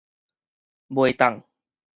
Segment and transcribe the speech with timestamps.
[0.89, 1.43] 袂當